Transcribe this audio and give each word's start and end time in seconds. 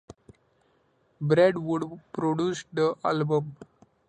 Brad 1.21 1.57
Wood 1.59 1.99
produced 2.11 2.65
the 2.73 2.95
album. 3.05 3.55